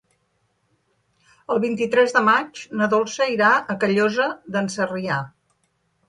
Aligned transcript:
El 1.55 1.59
vint-i-tres 1.65 2.15
de 2.15 2.23
maig 2.29 2.61
na 2.79 2.87
Dolça 2.93 3.27
irà 3.33 3.49
a 3.73 3.75
Callosa 3.83 4.27
d'en 4.57 4.71
Sarrià. 4.77 5.19